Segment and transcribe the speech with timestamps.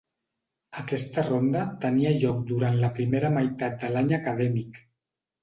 [0.83, 4.83] Aquesta ronda tenia lloc durant la primera meitat de l'any acadèmic.